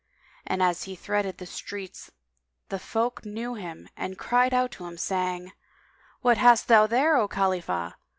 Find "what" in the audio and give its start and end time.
6.21-6.39